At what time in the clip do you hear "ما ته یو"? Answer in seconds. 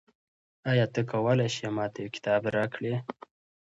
1.75-2.13